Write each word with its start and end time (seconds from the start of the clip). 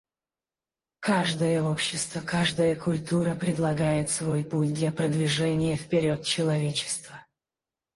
Каждое 0.99 1.61
общество, 1.61 2.21
каждая 2.21 2.75
культура 2.75 3.35
предлагает 3.35 4.09
свой 4.09 4.43
путь 4.43 4.73
для 4.73 4.91
продвижения 4.91 5.75
вперед 5.75 6.23
человечества. 6.25 7.23